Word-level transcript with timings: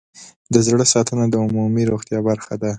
د 0.53 0.55
زړه 0.67 0.85
ساتنه 0.93 1.25
د 1.29 1.35
عمومي 1.43 1.83
روغتیا 1.91 2.19
برخه 2.29 2.53
ده. 2.61 2.69